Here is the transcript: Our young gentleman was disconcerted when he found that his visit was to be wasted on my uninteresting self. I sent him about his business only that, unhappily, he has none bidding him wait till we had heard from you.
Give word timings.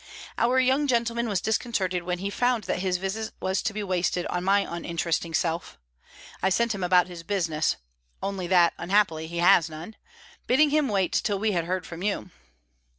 Our 0.39 0.59
young 0.59 0.87
gentleman 0.87 1.29
was 1.29 1.41
disconcerted 1.41 2.01
when 2.01 2.17
he 2.17 2.31
found 2.31 2.63
that 2.63 2.79
his 2.79 2.97
visit 2.97 3.33
was 3.39 3.61
to 3.61 3.71
be 3.71 3.83
wasted 3.83 4.25
on 4.31 4.43
my 4.43 4.61
uninteresting 4.67 5.35
self. 5.35 5.77
I 6.41 6.49
sent 6.49 6.73
him 6.73 6.83
about 6.83 7.05
his 7.05 7.21
business 7.21 7.75
only 8.19 8.47
that, 8.47 8.73
unhappily, 8.79 9.27
he 9.27 9.37
has 9.37 9.69
none 9.69 9.95
bidding 10.47 10.71
him 10.71 10.87
wait 10.87 11.13
till 11.13 11.37
we 11.37 11.51
had 11.51 11.65
heard 11.65 11.85
from 11.85 12.01
you. 12.01 12.31